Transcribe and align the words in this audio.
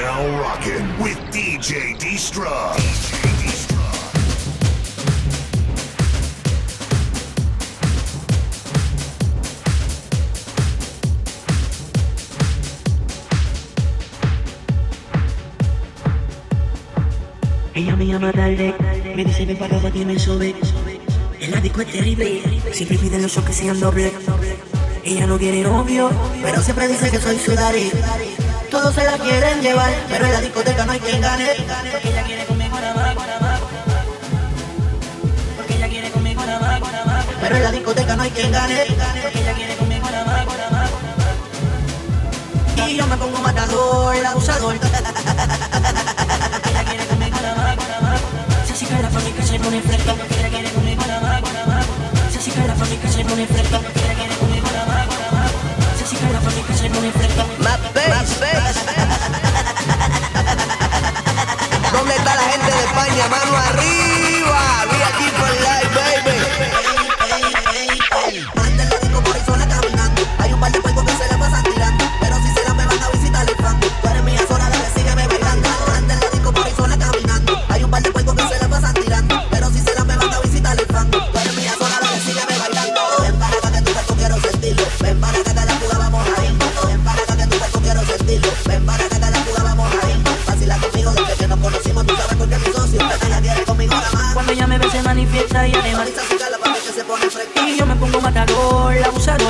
now 0.00 0.40
rocking 0.40 0.86
with 1.02 1.18
DJ 1.32 1.98
Destra. 1.98 2.72
Ella 17.74 17.96
me 17.96 18.06
llama 18.06 18.32
tarde, 18.32 18.74
me 19.16 19.24
dice 19.24 19.46
ven 19.46 19.56
para 19.56 19.78
acá 19.78 19.90
que 19.90 20.04
me. 20.04 20.14
El 21.40 21.54
ático 21.54 21.80
es 21.80 21.92
terrible, 21.92 22.42
siempre 22.72 22.98
pide 22.98 23.18
los 23.18 23.32
shows 23.32 23.46
que 23.46 23.52
sean 23.52 23.80
doble. 23.80 24.12
Ella 25.04 25.26
no 25.26 25.38
quiere 25.38 25.62
novio, 25.62 26.10
pero 26.42 26.60
siempre 26.62 26.86
dice 26.88 27.10
que 27.10 27.18
soy 27.18 27.38
su 27.38 27.54
daddy. 27.54 27.90
Todos 28.78 28.94
se 28.94 29.02
la 29.02 29.18
quieren 29.18 29.60
llevar, 29.60 29.90
pero 30.08 30.26
en 30.26 30.32
la 30.32 30.40
discoteca 30.40 30.86
no 30.86 30.92
hay 30.92 31.00
quien 31.00 31.20
gane. 31.20 31.48
Porque 31.90 32.10
ella 32.10 32.22
quiere 32.22 32.44
conmigo 32.44 32.78
nada 32.78 32.94
más. 32.94 33.16
Porque 35.56 35.74
ella 35.74 35.88
quiere 35.88 36.12
conmigo 36.12 36.46
nada 36.46 36.60
más. 36.60 36.80
Pero 37.40 37.56
en 37.56 37.62
la 37.64 37.72
discoteca 37.72 38.14
no 38.14 38.22
hay 38.22 38.30
quien 38.30 38.52
gane. 38.52 38.86
Porque 39.20 39.40
ella 39.40 39.52
quiere 39.54 39.74
conmigo 39.74 40.08
nada 40.08 40.44
más. 40.70 40.90
Y 42.88 42.96
yo 42.96 43.04
me 43.08 43.16
pongo 43.16 43.38
matador, 43.38 44.24
abusador. 44.24 44.76
Ella 44.76 46.84
quiere 46.84 47.04
conmigo 47.06 47.36
nada 47.42 47.56
más. 47.56 47.76
Se 48.64 48.74
así 48.74 48.86
que 48.86 49.02
la 49.02 49.10
fábrica 49.10 49.42
se 49.42 49.58
pone 49.58 49.82
fresca. 49.82 50.14
Ella 50.38 50.50
quiere 50.50 50.70
conmigo 50.70 51.04
nada 51.04 51.20
más. 51.20 51.42
Se 52.30 52.38
así 52.38 52.52
que 52.52 52.64
la 52.64 52.76
fábrica 52.76 53.10
se 53.10 53.24
pone 53.24 53.44
fresca. 53.44 53.76
Ella 53.76 54.14
quiere 54.14 54.36
conmigo 54.36 54.68
nada 54.72 54.86
más. 54.86 55.08
Se 55.98 56.04
así 56.04 56.14
que 56.14 56.32
la 56.32 56.40
fábrica 56.40 56.74
se 56.74 56.88
pone 56.90 57.10
fresca. 57.10 57.44
¿Dónde 61.92 62.14
está 62.16 62.34
la 62.34 62.42
gente 62.42 62.70
de 62.70 62.84
España? 62.84 63.28
Mano 63.28 63.56
arriba. 63.56 64.07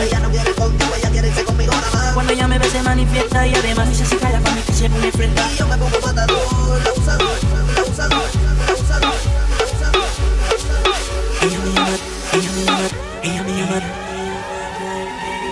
Ella 0.00 0.20
no 0.20 0.30
quiere 0.30 0.52
contigo, 0.52 0.90
ella 0.96 1.10
quiere 1.10 1.28
irse 1.28 1.44
conmigo 1.44 1.72
nada 1.72 1.90
más. 1.92 2.14
Cuando 2.14 2.32
ella 2.32 2.46
me 2.46 2.58
ve 2.58 2.70
se 2.70 2.82
manifiesta 2.82 3.46
y 3.46 3.54
además 3.54 3.88
dice 3.88 4.04
así 4.04 4.16
que 4.16 4.24
la 4.24 4.40
familia 4.40 4.74
se 4.74 4.90
pone 4.90 5.12
frente. 5.12 5.42
Y 5.52 5.56
yo 5.56 5.66
me 5.66 5.76
pongo 5.76 5.98
matador, 6.04 6.38
abusador, 6.86 7.38
abusador, 7.76 8.28
abusador, 8.68 9.14
abusador. 9.58 10.08
Ella 11.42 11.58
me 11.64 11.72
llama, 11.72 11.96
ella 12.32 12.50
me 12.52 12.64
llama, 12.64 12.88
ella 13.22 13.42
me 13.42 13.52
llama. 13.52 13.82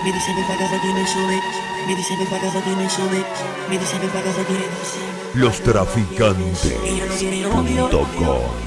Me 0.03 0.13
dice 0.13 0.33
ven 0.33 0.47
para 0.47 0.59
casa 0.59 0.81
que 0.81 0.93
me 0.93 1.07
sube. 1.07 1.41
Me 1.87 1.95
dice 1.95 2.15
ven 2.17 2.27
para 2.27 2.41
casa 2.41 2.63
que 2.63 2.75
me 2.75 2.89
sube. 2.89 3.25
Me 3.69 3.77
dice 3.77 3.99
ven 3.99 4.09
para 4.09 4.23
casa 4.23 4.45
que 4.45 4.53
me 4.53 4.59
sube. 4.59 5.07
Los 5.33 5.61
traficantes. 5.61 6.73
Ella 6.85 7.05
no 7.05 7.15
quiere 7.15 7.41
novio. 7.41 7.89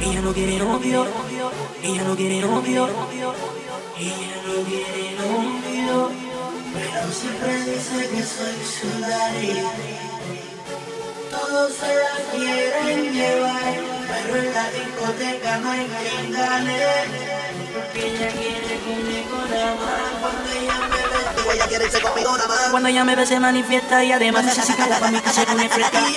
Ella 0.01 0.21
no 0.21 0.33
quiere 0.33 0.59
novio 0.59 1.30
ella 1.83 2.03
no 2.05 2.17
quiere 2.17 2.41
novio, 2.41 2.89
ella 3.99 4.37
no 4.47 4.65
quiere 4.65 5.17
novio, 5.19 6.11
pero 6.75 7.13
siempre 7.13 7.65
dice 7.65 8.09
que 8.09 8.23
soy 8.23 8.57
su 8.65 9.01
daddy. 9.01 9.63
Todos 11.31 11.73
se 11.75 11.95
la 11.95 12.15
quieren 12.33 13.13
llevar, 13.13 13.75
pero 14.09 14.37
en 14.37 14.55
la 14.55 14.71
discoteca 14.71 15.59
no 15.59 15.71
hay 15.71 15.87
quien 15.87 16.33
gane, 16.33 16.79
porque 17.75 18.07
ella 18.07 18.29
quiere 18.29 18.81
conmigo 18.81 19.39
nada 19.51 19.75
más 19.77 20.21
cuando 20.21 20.51
ella 20.53 20.89
me 20.89 21.01
ella 21.53 21.67
quiere 21.67 21.85
irse 21.87 22.01
conmigo 22.01 22.37
nada 22.37 22.49
más. 22.49 22.71
Cuando 22.71 22.89
ella 22.89 23.05
me 23.05 23.17
ve 23.17 23.27
se 23.27 23.41
manifiesta 23.41 24.05
y 24.05 24.13
además 24.13 24.55
se 24.55 24.63
saca 24.63 24.87
la 24.87 25.11
mi 25.11 25.21
que 25.21 25.31
se 25.31 25.47
pone 25.47 25.69
fresca. 25.69 26.01
Y 26.01 26.17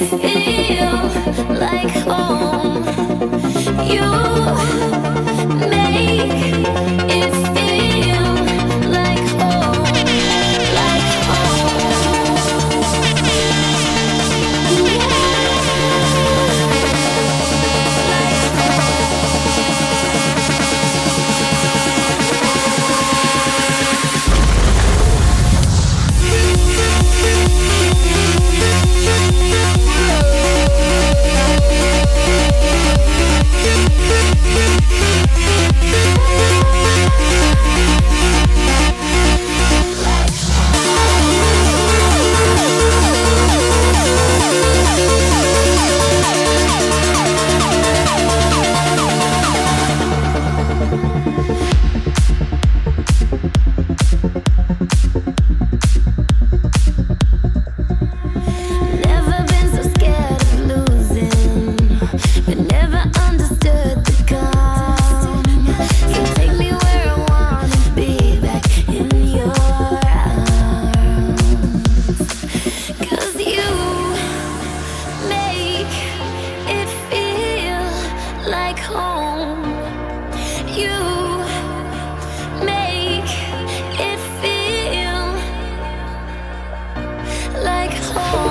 Yeah. 0.00 0.29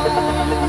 Thank 0.09 0.63
you. 0.63 0.69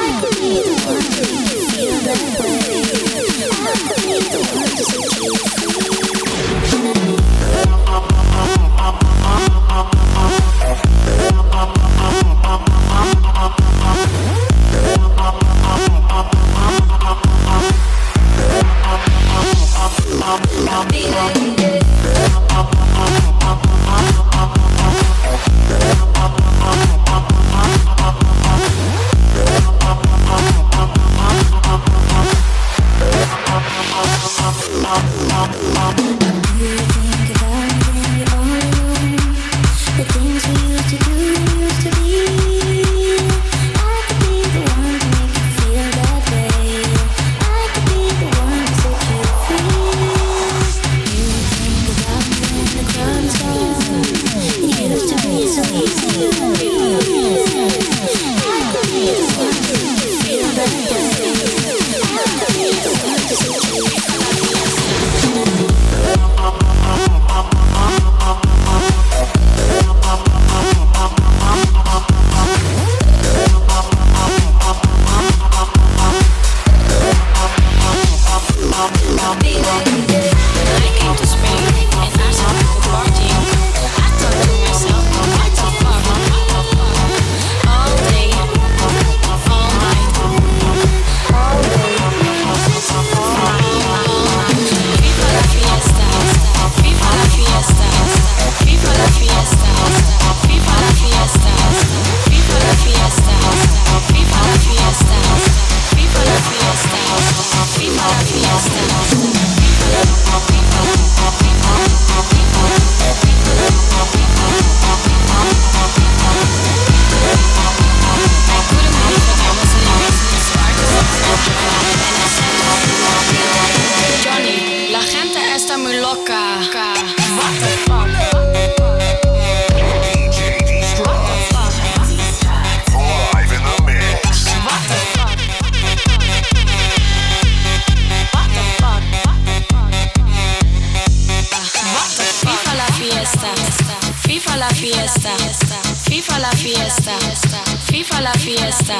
FIFA 148.21 148.33
la 148.33 148.39
fiesta, 148.39 148.99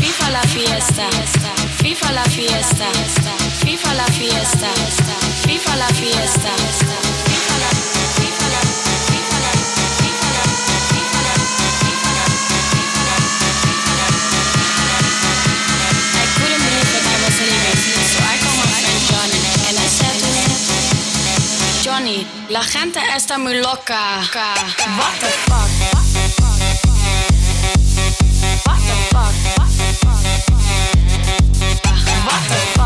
FIFA 0.00 0.30
la 0.30 0.40
fiesta, 0.40 1.06
FIFA 1.82 2.12
la 2.12 2.24
fiesta, 2.24 2.86
FIFA 3.60 3.94
la 3.94 4.06
fiesta, 4.06 4.68
FIFA 5.44 5.76
la 5.76 5.88
fiesta. 5.88 6.48
I 16.14 16.26
couldn't 16.38 16.62
believe 16.64 16.88
that 16.88 17.04
I 17.04 17.16
was 17.20 17.36
leaving, 17.44 17.78
so 18.08 18.18
I 18.24 18.36
called 18.40 18.56
my 18.64 18.80
friend 18.80 19.00
Johnny 19.12 19.40
and 19.68 19.76
I 19.76 19.88
said 19.92 20.16
to 20.16 20.28
him, 20.38 20.50
Johnny, 21.82 22.26
la 22.48 22.62
gente 22.62 22.98
está 23.14 23.36
muy 23.36 23.60
loca. 23.60 24.22
What 24.96 25.20
the 25.20 25.28
fuck? 25.50 26.07
Bye. 32.46 32.77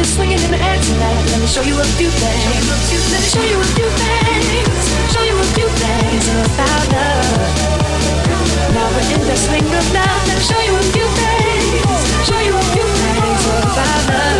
been 0.00 0.08
swinging 0.08 0.40
in 0.40 0.50
the 0.50 0.56
air 0.56 0.80
tonight. 0.80 1.24
Let 1.28 1.40
me 1.40 1.46
show 1.46 1.62
you 1.62 1.76
a 1.78 1.84
few 2.00 2.08
things. 2.08 2.64
Let 3.12 3.20
me 3.20 3.28
show 3.28 3.44
you 3.44 3.60
a 3.60 3.68
few 3.76 3.88
things. 4.00 4.82
Show 5.12 5.24
you 5.28 5.36
a 5.36 5.46
few 5.56 5.68
things 5.82 6.24
about 6.40 6.84
love. 6.96 7.40
Now 8.72 8.88
we're 8.96 9.10
in 9.14 9.22
the 9.28 9.36
swing 9.36 9.68
of 9.68 9.86
love. 9.92 10.20
Let 10.28 10.36
me 10.38 10.44
show 10.50 10.60
you 10.68 10.74
a 10.76 10.84
few 10.94 11.06
things. 11.20 12.00
Show 12.28 12.40
you 12.40 12.54
a 12.56 12.64
few 12.72 12.86
things 12.96 13.42
about 13.60 14.02
love. 14.08 14.39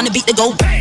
trying 0.00 0.06
to 0.06 0.12
beat 0.12 0.26
the 0.26 0.32
go. 0.32 0.54
Bang. 0.54 0.79